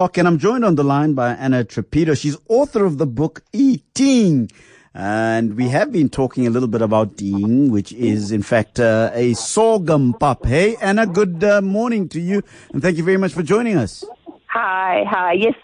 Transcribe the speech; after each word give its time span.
And 0.00 0.28
I'm 0.28 0.38
joined 0.38 0.64
on 0.64 0.76
the 0.76 0.84
line 0.84 1.14
by 1.14 1.32
Anna 1.32 1.64
Trapido. 1.64 2.16
She's 2.16 2.36
author 2.48 2.84
of 2.84 2.98
the 2.98 3.06
book 3.06 3.42
Eat-Ting. 3.52 4.48
And 4.94 5.56
we 5.56 5.70
have 5.70 5.90
been 5.90 6.08
talking 6.08 6.46
a 6.46 6.50
little 6.50 6.68
bit 6.68 6.82
about 6.82 7.16
ting, 7.16 7.72
which 7.72 7.90
is 7.90 8.30
in 8.30 8.42
fact 8.42 8.78
uh, 8.78 9.10
a 9.12 9.34
sorghum 9.34 10.14
pap. 10.20 10.46
Hey, 10.46 10.76
Anna, 10.76 11.04
good 11.04 11.42
uh, 11.42 11.62
morning 11.62 12.08
to 12.10 12.20
you, 12.20 12.44
and 12.72 12.80
thank 12.80 12.96
you 12.96 13.02
very 13.02 13.16
much 13.16 13.32
for 13.32 13.42
joining 13.42 13.76
us. 13.76 14.04
Hi, 14.46 15.02
hi. 15.04 15.32
Yes, 15.32 15.54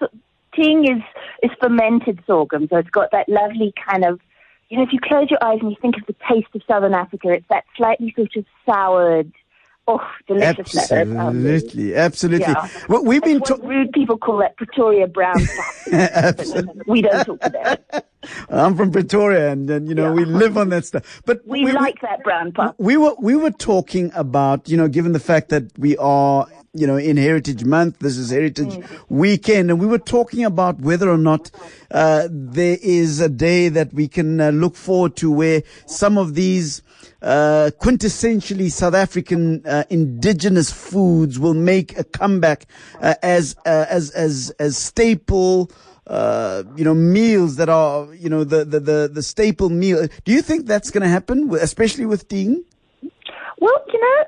ting 0.57 0.83
is 0.83 1.03
is 1.45 1.57
fermented 1.61 2.19
sorghum, 2.27 2.67
so 2.69 2.79
it's 2.79 2.91
got 2.91 3.13
that 3.13 3.29
lovely 3.29 3.73
kind 3.89 4.05
of, 4.05 4.21
you 4.69 4.79
know, 4.79 4.83
if 4.83 4.93
you 4.93 4.99
close 5.01 5.31
your 5.31 5.39
eyes 5.45 5.59
and 5.61 5.71
you 5.71 5.77
think 5.81 5.97
of 5.97 6.07
the 6.09 6.17
taste 6.29 6.49
of 6.57 6.63
Southern 6.67 6.93
Africa, 6.93 7.29
it's 7.31 7.47
that 7.51 7.63
slightly 7.77 8.13
sort 8.17 8.35
of 8.35 8.45
soured 8.67 9.33
Oh, 9.87 10.01
delicious 10.27 10.91
Absolutely, 10.91 11.95
absolutely. 11.95 12.47
Yeah. 12.47 12.69
Well, 12.89 13.05
we've 13.05 13.23
been 13.23 13.41
talking. 13.41 13.69
Rude 13.69 13.93
people 13.93 14.17
call 14.17 14.39
that 14.39 14.57
Pretoria 14.57 15.07
brown. 15.07 15.37
we 16.87 17.03
don't 17.03 17.25
talk 17.25 17.39
about 17.45 17.91
them. 17.91 18.03
I'm 18.49 18.77
from 18.77 18.93
Pretoria, 18.93 19.51
and, 19.51 19.69
and 19.69 19.87
you 19.87 19.95
know 19.95 20.09
yeah. 20.09 20.15
we 20.15 20.25
live 20.25 20.57
on 20.57 20.71
that 20.71 20.87
stuff. 20.87 21.23
But 21.27 21.47
we, 21.47 21.67
we 21.67 21.73
like 21.73 22.01
we, 22.01 22.09
that 22.09 22.23
brown 22.25 22.53
puff. 22.53 22.75
We 22.79 22.97
were 22.97 23.15
we 23.19 23.37
were 23.37 23.51
talking 23.51 24.11
about 24.15 24.71
you 24.71 24.79
know 24.79 24.89
given 24.89 25.13
the 25.13 25.21
fact 25.21 25.51
that 25.51 25.79
we 25.79 25.99
are 25.99 26.47
you 26.73 26.87
know 26.87 26.97
in 26.97 27.19
Heritage 27.19 27.65
Month, 27.67 27.99
this 27.99 28.17
is 28.17 28.31
Heritage 28.31 28.75
mm. 28.75 29.01
Weekend, 29.11 29.71
and 29.71 29.79
we 29.79 29.87
were 29.87 29.99
talking 29.99 30.47
about 30.47 30.81
whether 30.81 31.11
or 31.11 31.19
not 31.19 31.51
uh, 31.91 32.29
there 32.31 32.79
is 32.83 33.21
a 33.21 33.29
day 33.29 33.69
that 33.69 33.93
we 33.93 34.09
can 34.09 34.41
uh, 34.41 34.49
look 34.51 34.77
forward 34.77 35.17
to 35.17 35.31
where 35.31 35.63
some 35.85 36.17
of 36.17 36.35
these 36.35 36.83
uh, 37.25 37.71
quintessentially 37.81 38.71
South 38.71 38.95
African 38.95 39.67
uh, 39.67 39.85
indigenous 39.89 40.71
foods 40.71 41.39
will 41.39 41.55
make 41.55 41.99
a 41.99 42.05
comeback 42.05 42.67
uh, 43.01 43.15
as 43.23 43.57
uh, 43.65 43.87
as 43.89 44.11
as 44.11 44.55
as 44.59 44.77
staple. 44.77 45.71
Uh, 46.07 46.65
you 46.77 46.85
know, 46.85 46.93
meals 46.93 47.57
that 47.57 47.71
are, 47.71 48.13
you 48.13 48.29
know, 48.29 48.45
the, 48.45 48.63
the, 48.63 48.79
the, 48.79 49.11
the 49.11 49.23
staple 49.23 49.71
meal. 49.71 50.07
Do 50.27 50.33
you 50.33 50.43
think 50.43 50.67
that's 50.67 50.91
going 50.91 51.01
to 51.01 51.09
happen, 51.09 51.51
especially 51.55 52.05
with 52.05 52.29
Ting? 52.29 52.63
Well, 53.59 53.85
you 53.91 53.99
know, 53.99 54.25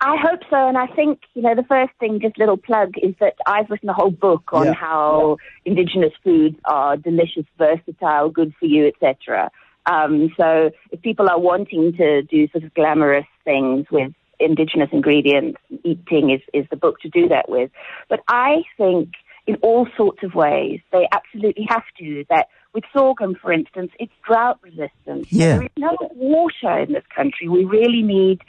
I 0.00 0.16
hope 0.16 0.40
so, 0.48 0.56
and 0.56 0.78
I 0.78 0.86
think 0.86 1.20
you 1.34 1.42
know 1.42 1.54
the 1.54 1.64
first 1.64 1.92
thing, 2.00 2.18
just 2.22 2.38
little 2.38 2.56
plug, 2.56 2.94
is 3.02 3.14
that 3.20 3.34
I've 3.46 3.68
written 3.68 3.90
a 3.90 3.92
whole 3.92 4.10
book 4.10 4.54
on 4.54 4.68
yeah. 4.68 4.72
how 4.72 5.36
yeah. 5.66 5.72
indigenous 5.72 6.14
foods 6.24 6.56
are 6.64 6.96
delicious, 6.96 7.44
versatile, 7.58 8.30
good 8.30 8.54
for 8.58 8.64
you, 8.64 8.86
etc. 8.86 9.50
Um, 9.90 10.32
so 10.36 10.70
if 10.90 11.00
people 11.02 11.28
are 11.28 11.40
wanting 11.40 11.94
to 11.96 12.22
do 12.22 12.48
sort 12.48 12.64
of 12.64 12.74
glamorous 12.74 13.26
things 13.44 13.86
with 13.90 14.12
indigenous 14.38 14.90
ingredients, 14.92 15.58
Eat-Ting 15.84 16.30
is, 16.30 16.40
is 16.52 16.66
the 16.70 16.76
book 16.76 17.00
to 17.00 17.08
do 17.08 17.28
that 17.28 17.48
with. 17.48 17.70
But 18.08 18.20
I 18.28 18.62
think 18.76 19.14
in 19.46 19.56
all 19.62 19.88
sorts 19.96 20.22
of 20.22 20.34
ways 20.34 20.80
they 20.92 21.08
absolutely 21.12 21.66
have 21.68 21.84
to. 21.98 22.24
That 22.28 22.48
with 22.74 22.84
sorghum, 22.92 23.34
for 23.40 23.52
instance, 23.52 23.90
it's 23.98 24.12
drought 24.26 24.60
resistant. 24.62 25.32
Yeah. 25.32 25.56
There 25.56 25.62
is 25.64 25.70
no 25.76 25.96
water 26.14 26.78
in 26.80 26.92
this 26.92 27.04
country. 27.14 27.48
We 27.48 27.64
really 27.64 28.02
need 28.02 28.42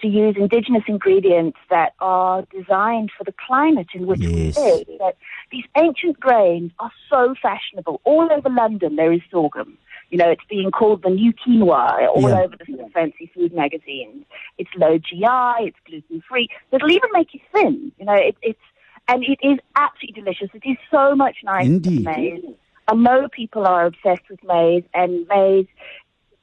to 0.00 0.08
use 0.08 0.36
indigenous 0.38 0.84
ingredients 0.86 1.58
that 1.70 1.94
are 2.00 2.44
designed 2.52 3.10
for 3.16 3.24
the 3.24 3.34
climate 3.46 3.88
in 3.94 4.06
which 4.06 4.20
yes. 4.20 4.56
we 4.56 4.62
live. 4.62 4.86
That 5.00 5.16
these 5.50 5.64
ancient 5.76 6.20
grains 6.20 6.70
are 6.78 6.92
so 7.10 7.34
fashionable. 7.42 8.00
All 8.04 8.28
over 8.30 8.48
London 8.48 8.96
there 8.96 9.12
is 9.12 9.20
sorghum. 9.30 9.78
You 10.10 10.18
know, 10.18 10.30
it's 10.30 10.44
being 10.48 10.70
called 10.70 11.02
the 11.02 11.10
new 11.10 11.32
quinoa 11.32 12.08
all 12.08 12.28
yeah. 12.28 12.40
over 12.40 12.56
the 12.56 12.88
fancy 12.94 13.30
food 13.34 13.52
magazines. 13.52 14.24
It's 14.56 14.70
low 14.76 14.98
GI, 14.98 15.66
it's 15.66 15.76
gluten 15.86 16.22
free. 16.28 16.48
It'll 16.70 16.90
even 16.90 17.10
make 17.12 17.34
you 17.34 17.40
thin. 17.52 17.92
You 17.98 18.06
know, 18.06 18.14
it, 18.14 18.36
it's 18.42 18.60
and 19.08 19.22
it 19.24 19.38
is 19.42 19.58
absolutely 19.76 20.22
delicious. 20.22 20.48
It 20.54 20.68
is 20.68 20.76
so 20.90 21.14
much 21.14 21.36
nicer 21.44 21.66
Indeed. 21.66 22.04
than 22.04 22.04
maize. 22.04 22.44
I 22.88 22.94
know 22.94 23.28
people 23.30 23.66
are 23.66 23.86
obsessed 23.86 24.28
with 24.30 24.42
maize, 24.44 24.84
and 24.94 25.26
maize, 25.28 25.66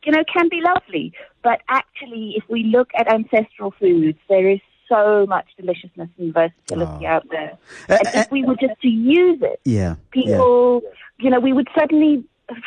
you 0.03 0.11
know, 0.11 0.23
can 0.31 0.49
be 0.49 0.61
lovely. 0.61 1.13
But 1.41 1.61
actually, 1.69 2.33
if 2.37 2.43
we 2.49 2.63
look 2.63 2.89
at 2.95 3.11
ancestral 3.11 3.71
foods, 3.71 4.17
there 4.29 4.49
is 4.49 4.59
so 4.89 5.25
much 5.27 5.47
deliciousness 5.57 6.09
and 6.17 6.33
versatility 6.33 7.05
oh. 7.05 7.09
out 7.09 7.25
there. 7.29 7.57
Uh, 7.89 7.97
and 7.99 8.07
uh, 8.07 8.19
if 8.19 8.31
we 8.31 8.43
were 8.43 8.55
just 8.55 8.79
to 8.81 8.89
use 8.89 9.39
it, 9.41 9.59
yeah, 9.65 9.95
people, 10.11 10.81
yeah. 10.83 10.89
you 11.19 11.29
know, 11.29 11.39
we 11.39 11.53
would 11.53 11.67
suddenly 11.77 12.23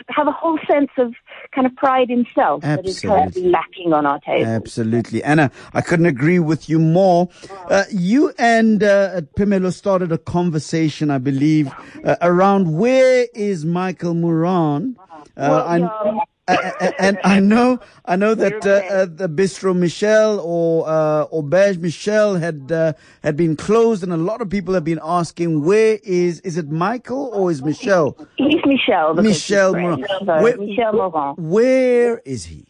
have 0.09 0.27
a 0.27 0.33
whole 0.33 0.59
sense 0.69 0.91
of 0.99 1.15
kind 1.55 1.67
of 1.67 1.75
pride 1.77 2.11
in 2.11 2.27
self 2.35 2.65
Absolutely. 2.65 2.83
that 2.83 2.89
is 2.89 3.01
currently 3.01 3.51
lacking 3.51 3.93
on 3.93 4.07
our 4.07 4.21
table. 4.21 4.47
Absolutely. 4.47 5.23
Anna, 5.23 5.51
I 5.75 5.81
couldn't 5.81 6.07
agree 6.07 6.39
with 6.39 6.69
you 6.69 6.79
more. 6.79 7.29
Uh, 7.69 7.85
you 7.91 8.33
and 8.39 8.83
uh, 8.83 9.23
Phemelo 9.37 9.73
started 9.73 10.13
a 10.13 10.19
conversation, 10.19 11.11
I 11.11 11.19
believe, 11.19 11.71
uh, 12.05 12.17
around 12.23 12.77
where 12.77 13.27
is 13.35 13.65
Michael 13.65 14.15
Mourand? 14.15 14.97
Uh, 15.37 15.67
well, 15.77 16.27
and 16.49 17.19
I 17.25 17.41
know, 17.41 17.81
I 18.05 18.17
know 18.17 18.35
that 18.35 18.67
uh, 18.67 18.95
uh, 18.95 19.07
the 19.07 19.29
Bistro 19.29 19.77
Michel 19.77 20.41
or 20.41 20.89
uh, 20.89 21.27
Auberge 21.33 21.79
Michel 21.79 22.37
had 22.37 22.71
uh, 22.71 22.93
had 23.23 23.37
been 23.37 23.57
closed, 23.57 24.03
and 24.03 24.13
a 24.13 24.17
lot 24.17 24.41
of 24.41 24.49
people 24.49 24.75
have 24.75 24.85
been 24.85 25.01
asking, 25.03 25.65
where 25.65 25.99
is 26.05 26.41
is 26.41 26.57
it 26.57 26.71
Michael 26.71 27.31
or 27.35 27.51
is 27.51 27.63
Michel? 27.63 28.17
He's 28.37 28.65
Michel. 28.65 29.15
Michel 29.15 29.75
Mourand. 29.75 30.27
Where, 30.27 30.57
Michel 30.57 30.93
Mourand. 30.93 31.39
Where 31.39 32.19
is 32.19 32.45
he? 32.45 32.67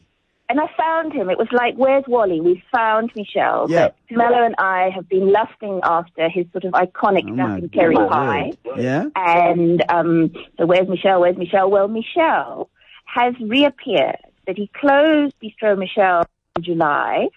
And 0.48 0.60
I 0.60 0.66
found 0.76 1.12
him. 1.12 1.28
It 1.28 1.38
was 1.38 1.48
like, 1.50 1.74
where's 1.74 2.04
Wally? 2.06 2.40
We 2.40 2.62
found 2.72 3.10
Michel. 3.16 3.66
Yeah. 3.68 3.88
Mello 4.12 4.44
and 4.44 4.54
I 4.58 4.90
have 4.94 5.08
been 5.08 5.32
lusting 5.32 5.80
after 5.82 6.28
his 6.28 6.46
sort 6.52 6.64
of 6.64 6.72
iconic 6.72 7.28
oh 7.28 7.36
duck 7.36 7.58
and 7.58 7.72
cherry 7.72 7.96
pie. 7.96 8.52
Yeah. 8.76 9.06
And 9.16 9.84
um, 9.88 10.32
so 10.56 10.66
where's 10.66 10.88
Michel? 10.88 11.20
Where's 11.20 11.36
Michel? 11.36 11.68
Well, 11.68 11.88
Michel 11.88 12.70
has 13.16 13.34
reappeared. 13.40 14.18
That 14.46 14.56
he 14.56 14.70
closed 14.78 15.34
Bistro 15.42 15.76
Michel 15.76 16.24
in 16.56 16.62
July, 16.62 17.28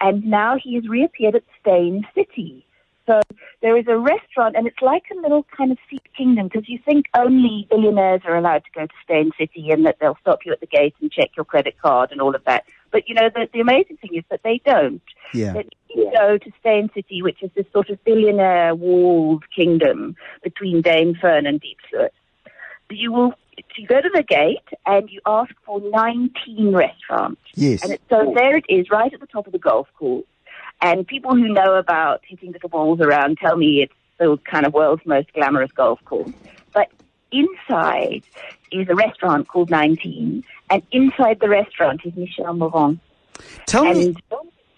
and 0.00 0.24
now 0.24 0.56
he 0.62 0.74
has 0.74 0.86
reappeared 0.86 1.34
at 1.34 1.44
Steyn 1.60 2.06
City. 2.14 2.66
So 3.06 3.22
there 3.62 3.78
is 3.78 3.86
a 3.88 3.96
restaurant, 3.96 4.54
and 4.54 4.66
it's 4.66 4.82
like 4.82 5.04
a 5.10 5.18
little 5.18 5.46
kind 5.56 5.72
of 5.72 5.78
seat 5.88 6.02
kingdom 6.14 6.48
because 6.48 6.68
you 6.68 6.78
think 6.84 7.06
only 7.16 7.66
billionaires 7.70 8.20
are 8.26 8.36
allowed 8.36 8.64
to 8.64 8.70
go 8.74 8.86
to 8.86 8.92
Steyn 9.02 9.30
City 9.38 9.70
and 9.70 9.86
that 9.86 9.96
they'll 9.98 10.18
stop 10.20 10.40
you 10.44 10.52
at 10.52 10.60
the 10.60 10.66
gate 10.66 10.94
and 11.00 11.10
check 11.10 11.30
your 11.36 11.46
credit 11.46 11.80
card 11.80 12.12
and 12.12 12.20
all 12.20 12.34
of 12.34 12.44
that. 12.44 12.64
But 12.90 13.08
you 13.08 13.14
know, 13.14 13.30
the, 13.34 13.48
the 13.50 13.60
amazing 13.60 13.96
thing 13.96 14.14
is 14.14 14.24
that 14.30 14.40
they 14.44 14.60
don't. 14.66 15.00
Yeah. 15.32 15.54
That 15.54 15.66
you 15.88 16.12
go 16.14 16.36
to 16.36 16.50
Steyn 16.60 16.90
City, 16.94 17.22
which 17.22 17.42
is 17.42 17.50
this 17.54 17.66
sort 17.72 17.88
of 17.88 18.02
billionaire 18.04 18.74
walled 18.74 19.44
kingdom 19.56 20.16
between 20.42 20.82
Dainfern 20.82 21.48
and 21.48 21.58
Deep 21.60 21.78
Diepsloot. 21.90 22.12
You 22.90 23.12
will 23.12 23.34
you 23.78 23.86
go 23.86 24.00
to 24.00 24.10
the 24.12 24.22
gate 24.22 24.68
and 24.86 25.10
you 25.10 25.20
ask 25.26 25.52
for 25.64 25.80
19 25.80 26.72
restaurants. 26.72 27.40
Yes. 27.54 27.82
And 27.82 27.92
it, 27.92 28.02
so 28.08 28.32
there 28.34 28.56
it 28.56 28.64
is, 28.68 28.90
right 28.90 29.12
at 29.12 29.20
the 29.20 29.26
top 29.26 29.46
of 29.46 29.52
the 29.52 29.58
golf 29.58 29.88
course. 29.98 30.24
And 30.80 31.06
people 31.06 31.34
who 31.34 31.48
know 31.48 31.74
about 31.74 32.20
hitting 32.24 32.52
little 32.52 32.68
balls 32.68 33.00
around 33.00 33.38
tell 33.38 33.56
me 33.56 33.82
it's 33.82 33.92
the 34.18 34.36
kind 34.44 34.66
of 34.66 34.74
world's 34.74 35.04
most 35.06 35.32
glamorous 35.32 35.72
golf 35.72 36.04
course. 36.04 36.30
But 36.72 36.90
inside 37.32 38.22
is 38.70 38.88
a 38.88 38.94
restaurant 38.94 39.48
called 39.48 39.70
19, 39.70 40.44
and 40.70 40.82
inside 40.92 41.40
the 41.40 41.48
restaurant 41.48 42.02
is 42.04 42.14
Michel 42.16 42.54
Mourand. 42.54 43.00
Tell 43.66 43.86
and 43.86 43.98
me. 43.98 44.16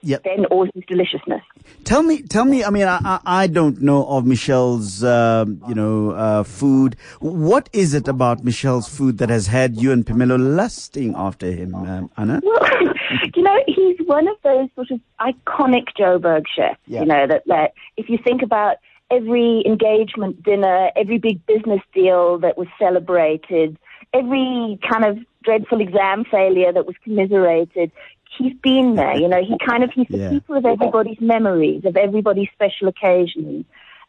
Yep. 0.03 0.25
Then 0.25 0.47
all 0.47 0.66
his 0.75 0.84
deliciousness. 0.87 1.43
Tell 1.84 2.03
me, 2.03 2.22
tell 2.22 2.44
me. 2.44 2.65
I 2.65 2.71
mean, 2.71 2.87
I, 2.87 3.21
I 3.25 3.47
don't 3.47 3.83
know 3.83 4.06
of 4.06 4.25
Michel's, 4.27 5.05
uh, 5.05 5.44
you 5.69 5.75
know, 5.75 6.11
uh, 6.12 6.43
food. 6.43 6.97
What 7.21 7.69
is 7.72 7.94
it 7.94 8.09
about 8.09 8.43
Michel's 8.43 8.88
food 8.88 9.19
that 9.19 9.28
has 9.28 9.47
had 9.47 9.77
you 9.77 9.93
and 9.93 10.05
Phemelo 10.05 10.38
lusting 10.38 11.15
after 11.16 11.50
him, 11.50 11.75
um, 11.75 12.11
Anna? 12.16 12.41
Well, 12.43 12.61
you 13.34 13.43
know, 13.43 13.59
he's 13.66 13.99
one 14.06 14.27
of 14.27 14.37
those 14.43 14.69
sort 14.75 14.91
of 14.91 15.00
iconic 15.21 15.88
Joburg 15.99 16.44
chefs. 16.55 16.81
Yeah. 16.87 17.00
You 17.00 17.06
know 17.06 17.27
that 17.27 17.43
that 17.47 17.75
if 17.97 18.09
you 18.09 18.19
think 18.22 18.43
about 18.43 18.77
every 19.11 19.62
engagement 19.67 20.43
dinner, 20.43 20.91
every 20.97 21.19
big 21.19 21.44
business 21.47 21.81
deal 21.93 22.38
that 22.38 22.56
was 22.56 22.69
celebrated, 22.79 23.76
every 24.14 24.79
kind 24.88 25.05
of 25.05 25.19
dreadful 25.42 25.81
exam 25.81 26.25
failure 26.25 26.72
that 26.72 26.87
was 26.87 26.96
commiserated 27.02 27.92
he's 28.38 28.54
been 28.62 28.94
there. 28.94 29.16
You 29.16 29.28
know, 29.28 29.42
he 29.42 29.56
kind 29.66 29.82
of 29.82 29.90
he's 29.92 30.08
the 30.08 30.19
yeah. 30.19 30.31
keeper 30.31 30.56
of 30.56 30.66
everybody's 30.66 31.20
memories, 31.20 31.84
of 31.84 31.96
everybody's 31.96 32.48
special 32.52 32.88
occasions. 32.88 33.64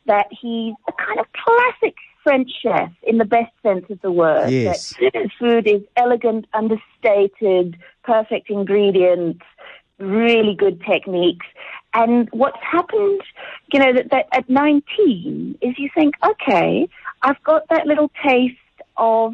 That 0.06 0.28
he's 0.30 0.74
a 0.88 0.92
kind 0.94 1.19
of 1.19 1.28
classic 1.33 1.95
French 2.24 2.50
chef 2.62 2.92
in 3.04 3.18
the 3.18 3.25
best 3.25 3.51
sense 3.62 3.86
of 3.89 4.01
the 4.01 4.12
word. 4.12 4.50
Yes. 4.50 4.95
That 5.00 5.16
his 5.16 5.31
food 5.39 5.68
is 5.68 5.81
elegant, 5.95 6.48
understated, 6.54 7.77
perfect 8.04 8.50
ingredients, 8.50 9.42
really 10.00 10.56
good 10.56 10.81
techniques. 10.81 11.45
And 11.94 12.30
what's 12.31 12.62
happened, 12.63 13.22
you 13.72 13.80
know, 13.80 13.94
that, 13.94 14.10
that 14.12 14.25
at 14.31 14.50
19 14.50 15.57
is 15.62 15.75
you 15.77 15.89
think, 15.94 16.16
okay, 16.25 16.88
I've 17.22 17.44
got 17.44 17.68
that 17.69 17.86
little 17.86 18.10
taste 18.25 18.57
of, 18.98 19.34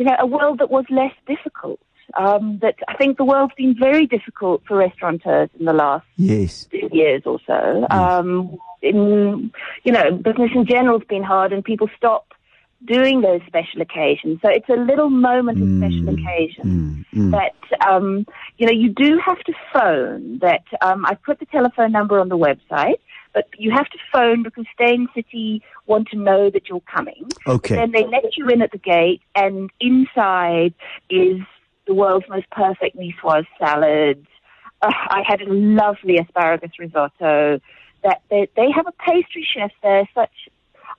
you 0.00 0.06
know, 0.06 0.16
a 0.18 0.24
world 0.24 0.60
that 0.60 0.70
was 0.70 0.86
less 0.88 1.12
difficult 1.26 1.78
um, 2.18 2.58
that 2.62 2.76
I 2.88 2.96
think 2.96 3.18
the 3.18 3.24
world's 3.24 3.52
been 3.54 3.76
very 3.78 4.06
difficult 4.06 4.62
for 4.66 4.78
restaurateurs 4.78 5.50
in 5.58 5.66
the 5.66 5.74
last 5.74 6.06
yes. 6.16 6.66
years 6.72 7.22
or 7.26 7.38
so. 7.46 7.80
Yes. 7.82 7.92
Um, 7.92 8.58
in, 8.80 9.52
you 9.84 9.92
know, 9.92 10.10
business 10.12 10.52
in 10.54 10.64
general 10.64 10.98
has 10.98 11.06
been 11.06 11.22
hard 11.22 11.52
and 11.52 11.62
people 11.62 11.90
stop 11.98 12.32
doing 12.86 13.20
those 13.20 13.42
special 13.46 13.82
occasions. 13.82 14.38
So 14.40 14.48
it's 14.48 14.70
a 14.70 14.80
little 14.90 15.10
moment 15.10 15.60
of 15.60 15.68
mm, 15.68 15.80
special 15.80 16.08
occasion 16.14 17.04
mm, 17.12 17.20
mm. 17.20 17.30
that, 17.32 17.86
um, 17.86 18.24
you 18.56 18.64
know, 18.64 18.72
you 18.72 18.88
do 18.88 19.20
have 19.22 19.38
to 19.40 19.52
phone 19.70 20.38
that, 20.38 20.64
um, 20.80 21.04
I 21.04 21.14
put 21.14 21.40
the 21.40 21.46
telephone 21.46 21.92
number 21.92 22.18
on 22.18 22.30
the 22.30 22.38
website, 22.38 23.00
but 23.32 23.48
you 23.56 23.70
have 23.70 23.88
to 23.90 23.98
phone 24.12 24.42
because 24.42 24.64
Steyn 24.74 25.08
City 25.14 25.62
want 25.86 26.08
to 26.08 26.16
know 26.16 26.50
that 26.50 26.68
you're 26.68 26.80
coming. 26.80 27.28
Okay. 27.46 27.76
Then 27.76 27.92
they 27.92 28.04
let 28.06 28.36
you 28.36 28.48
in 28.48 28.62
at 28.62 28.72
the 28.72 28.78
gate 28.78 29.22
and 29.34 29.70
inside 29.80 30.74
is 31.08 31.40
the 31.86 31.94
world's 31.94 32.28
most 32.28 32.48
perfect 32.50 32.96
niçoise 32.96 33.46
salad. 33.58 34.26
Uh, 34.82 34.90
I 34.92 35.22
had 35.26 35.40
a 35.42 35.52
lovely 35.52 36.18
asparagus 36.18 36.70
risotto. 36.78 37.60
That 38.02 38.22
they, 38.30 38.48
they 38.56 38.70
have 38.70 38.86
a 38.86 38.92
pastry 38.92 39.46
chef 39.52 39.72
there, 39.82 40.08
such 40.14 40.30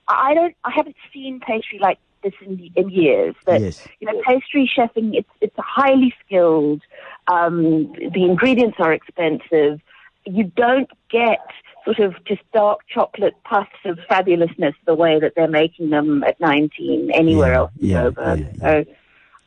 I 0.08 0.34
don't. 0.34 0.54
I 0.64 0.70
haven't 0.74 0.96
seen 1.12 1.40
pastry 1.40 1.78
like 1.78 1.98
this 2.22 2.32
in, 2.44 2.70
in 2.76 2.90
years. 2.90 3.34
That 3.46 3.60
yes. 3.60 3.86
you 4.00 4.06
know, 4.06 4.20
pastry 4.26 4.70
chefing. 4.76 5.14
It's 5.14 5.28
it's 5.40 5.56
highly 5.58 6.14
skilled. 6.24 6.82
Um, 7.28 7.92
the 7.92 8.24
ingredients 8.24 8.76
are 8.78 8.92
expensive. 8.92 9.80
You 10.24 10.44
don't 10.44 10.90
get 11.10 11.40
sort 11.84 11.98
of 11.98 12.14
just 12.24 12.42
dark 12.52 12.80
chocolate 12.88 13.34
puffs 13.44 13.70
of 13.84 13.98
fabulousness 14.10 14.74
the 14.86 14.94
way 14.94 15.18
that 15.20 15.34
they're 15.34 15.48
making 15.48 15.90
them 15.90 16.22
at 16.24 16.40
19 16.40 17.10
anywhere 17.12 17.52
yeah, 17.52 17.58
else 17.58 17.70
in 17.80 17.88
yeah, 17.88 18.02
Joburg. 18.04 18.38
Yeah, 18.38 18.60
so, 18.60 18.90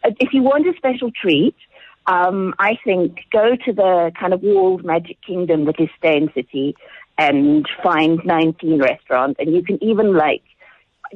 uh, 0.03 0.11
if 0.19 0.33
you 0.33 0.43
want 0.43 0.67
a 0.67 0.73
special 0.77 1.11
treat, 1.11 1.55
um, 2.07 2.53
I 2.59 2.77
think 2.83 3.19
go 3.31 3.55
to 3.55 3.73
the 3.73 4.11
kind 4.19 4.33
of 4.33 4.41
walled 4.43 4.85
magic 4.85 5.17
kingdom 5.21 5.65
that 5.65 5.79
is 5.79 5.89
Steyn 5.97 6.29
City 6.33 6.75
and 7.17 7.67
find 7.81 8.19
19 8.25 8.79
restaurants, 8.79 9.39
and 9.39 9.55
you 9.55 9.63
can 9.63 9.81
even 9.83 10.13
like 10.13 10.43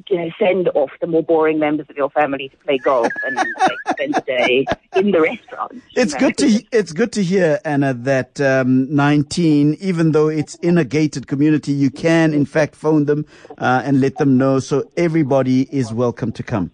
you 0.10 0.18
know, 0.18 0.30
send 0.40 0.70
off 0.70 0.92
the 1.02 1.08
more 1.08 1.24
boring 1.24 1.60
members 1.60 1.88
of 1.90 1.98
your 1.98 2.10
family 2.10 2.50
to 2.50 2.58
play 2.58 2.78
golf 2.78 3.12
and 3.26 3.36
like, 3.36 3.78
spend 3.90 4.14
the 4.14 4.22
day 4.22 4.66
in 4.96 5.12
the 5.12 5.22
restaurant. 5.22 5.82
It's 5.96 6.14
know? 6.14 6.20
good 6.20 6.38
to 6.38 6.64
it's 6.72 6.94
good 6.94 7.12
to 7.14 7.24
hear 7.24 7.60
Anna 7.66 7.94
that 7.94 8.40
um, 8.42 8.94
19, 8.94 9.78
even 9.80 10.12
though 10.12 10.28
it's 10.28 10.56
in 10.56 10.78
a 10.78 10.84
gated 10.84 11.28
community, 11.28 11.72
you 11.72 11.90
can 11.90 12.34
in 12.34 12.46
fact 12.46 12.76
phone 12.76 13.06
them 13.06 13.26
uh, 13.58 13.82
and 13.84 14.02
let 14.02 14.18
them 14.18 14.38
know, 14.38 14.60
so 14.60 14.90
everybody 14.98 15.64
is 15.76 15.94
welcome 15.94 16.32
to 16.34 16.44
come 16.44 16.72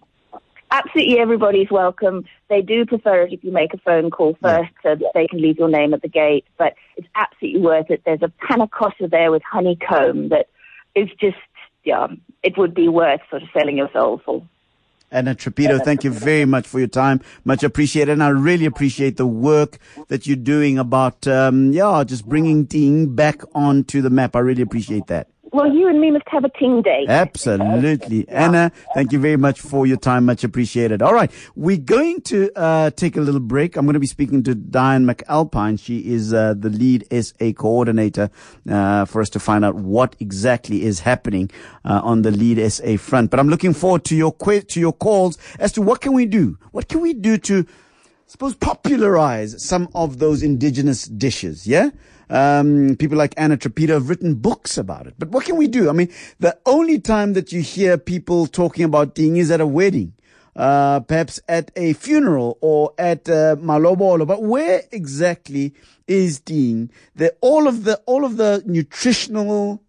absolutely 0.70 1.18
everybody's 1.18 1.70
welcome. 1.70 2.24
They 2.48 2.62
do 2.62 2.84
prefer 2.84 3.22
it 3.22 3.32
if 3.32 3.44
you 3.44 3.52
make 3.52 3.74
a 3.74 3.78
phone 3.78 4.10
call 4.10 4.36
first 4.42 4.70
yeah. 4.84 4.94
so 4.94 4.94
that 4.96 5.10
they 5.14 5.26
can 5.26 5.40
leave 5.40 5.58
your 5.58 5.68
name 5.68 5.94
at 5.94 6.02
the 6.02 6.08
gate, 6.08 6.44
but 6.58 6.74
it's 6.96 7.08
absolutely 7.14 7.60
worth 7.60 7.90
it. 7.90 8.02
There's 8.04 8.22
a 8.22 8.32
panna 8.46 8.68
cotta 8.68 9.08
there 9.08 9.30
with 9.30 9.42
honeycomb 9.42 10.28
that 10.30 10.48
is 10.94 11.08
just, 11.20 11.36
yeah, 11.86 12.08
it 12.42 12.58
would 12.58 12.74
be 12.74 12.88
worth 12.88 13.20
sort 13.30 13.42
of 13.42 13.48
selling 13.56 13.78
your 13.78 13.88
soul 13.92 14.20
for. 14.22 14.42
Anna 15.12 15.36
Trapido, 15.36 15.82
thank 15.82 16.02
you 16.02 16.10
very 16.10 16.44
much 16.44 16.66
for 16.66 16.80
your 16.80 16.88
time. 16.88 17.20
Much 17.44 17.62
appreciated. 17.62 18.10
And 18.10 18.24
I 18.24 18.28
really 18.28 18.66
appreciate 18.66 19.16
the 19.16 19.26
work 19.26 19.78
that 20.08 20.26
you're 20.26 20.36
doing 20.36 20.78
about, 20.78 21.28
um, 21.28 21.72
yeah, 21.72 22.02
just 22.04 22.26
bringing 22.26 22.66
Ting 22.66 23.14
back 23.14 23.40
onto 23.54 24.02
the 24.02 24.10
map. 24.10 24.34
I 24.34 24.40
really 24.40 24.62
appreciate 24.62 25.06
that. 25.06 25.28
Well, 25.56 25.72
you 25.72 25.88
and 25.88 25.98
me 25.98 26.10
must 26.10 26.28
have 26.28 26.44
a 26.44 26.50
ting 26.50 26.82
day. 26.82 27.06
Absolutely. 27.08 28.28
Anna, 28.28 28.70
thank 28.92 29.10
you 29.10 29.18
very 29.18 29.38
much 29.38 29.58
for 29.58 29.86
your 29.86 29.96
time. 29.96 30.26
Much 30.26 30.44
appreciated. 30.44 31.00
All 31.00 31.14
right. 31.14 31.30
We're 31.54 31.78
going 31.78 32.20
to 32.22 32.52
uh, 32.54 32.90
take 32.90 33.16
a 33.16 33.22
little 33.22 33.40
break. 33.40 33.74
I'm 33.76 33.86
going 33.86 33.94
to 33.94 34.00
be 34.00 34.06
speaking 34.06 34.42
to 34.42 34.54
Diane 34.54 35.06
McAlpine. 35.06 35.80
She 35.80 36.12
is 36.12 36.34
uh, 36.34 36.52
the 36.58 36.68
lead 36.68 37.06
SA 37.10 37.52
coordinator 37.56 38.28
uh, 38.70 39.06
for 39.06 39.22
us 39.22 39.30
to 39.30 39.40
find 39.40 39.64
out 39.64 39.76
what 39.76 40.14
exactly 40.20 40.82
is 40.82 41.00
happening 41.00 41.50
uh, 41.86 42.02
on 42.04 42.20
the 42.20 42.30
lead 42.30 42.58
SA 42.70 42.98
front. 42.98 43.30
But 43.30 43.40
I'm 43.40 43.48
looking 43.48 43.72
forward 43.72 44.04
to 44.04 44.14
your 44.14 44.34
que- 44.34 44.60
to 44.60 44.78
your 44.78 44.92
calls 44.92 45.38
as 45.58 45.72
to 45.72 45.80
what 45.80 46.02
can 46.02 46.12
we 46.12 46.26
do? 46.26 46.58
What 46.72 46.88
can 46.88 47.00
we 47.00 47.14
do 47.14 47.38
to 47.38 47.64
suppose 48.26 48.54
popularize 48.56 49.64
some 49.64 49.88
of 49.94 50.18
those 50.18 50.42
indigenous 50.42 51.06
dishes? 51.06 51.66
Yeah? 51.66 51.92
Um, 52.28 52.96
people 52.98 53.16
like 53.16 53.34
Anna 53.36 53.56
Trapido 53.56 53.90
have 53.90 54.08
written 54.08 54.34
books 54.34 54.76
about 54.76 55.06
it. 55.06 55.14
But 55.18 55.30
what 55.30 55.44
can 55.44 55.56
we 55.56 55.68
do? 55.68 55.88
I 55.88 55.92
mean, 55.92 56.12
the 56.40 56.58
only 56.66 56.98
time 56.98 57.34
that 57.34 57.52
you 57.52 57.62
hear 57.62 57.98
people 57.98 58.46
talking 58.46 58.84
about 58.84 59.14
Ting 59.14 59.36
is 59.36 59.50
at 59.50 59.60
a 59.60 59.66
wedding. 59.66 60.12
Uh, 60.56 61.00
perhaps 61.00 61.38
at 61.48 61.70
a 61.76 61.92
funeral 61.92 62.56
or 62.62 62.94
at 62.96 63.28
uh, 63.28 63.56
malobolo, 63.56 64.26
but 64.26 64.42
where 64.42 64.82
exactly 64.90 65.74
is 66.06 66.40
Ting? 66.40 66.90
The 67.14 67.36
all 67.42 67.68
of 67.68 67.84
the 67.84 67.96
all 68.06 68.24
of 68.24 68.38
the 68.38 68.62
nutritional 68.64 69.82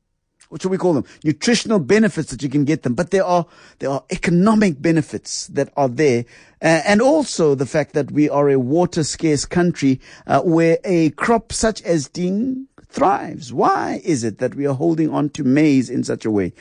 what 0.49 0.61
should 0.61 0.71
we 0.71 0.77
call 0.77 0.93
them? 0.93 1.05
Nutritional 1.23 1.79
benefits 1.79 2.31
that 2.31 2.41
you 2.41 2.49
can 2.49 2.65
get 2.65 2.83
them, 2.83 2.93
but 2.93 3.11
there 3.11 3.25
are 3.25 3.45
there 3.79 3.89
are 3.89 4.03
economic 4.09 4.81
benefits 4.81 5.47
that 5.47 5.71
are 5.75 5.89
there, 5.89 6.25
uh, 6.61 6.81
and 6.85 7.01
also 7.01 7.55
the 7.55 7.65
fact 7.65 7.93
that 7.93 8.11
we 8.11 8.29
are 8.29 8.49
a 8.49 8.59
water 8.59 9.03
scarce 9.03 9.45
country 9.45 9.99
uh, 10.25 10.41
where 10.41 10.77
a 10.83 11.09
crop 11.11 11.51
such 11.51 11.81
as 11.83 12.09
ting 12.09 12.67
thrives. 12.89 13.51
Why 13.51 14.01
is 14.03 14.23
it 14.23 14.39
that 14.39 14.55
we 14.55 14.65
are 14.65 14.75
holding 14.75 15.13
on 15.13 15.29
to 15.31 15.43
maize 15.43 15.89
in 15.89 16.03
such 16.03 16.25
a 16.25 16.31
way? 16.31 16.53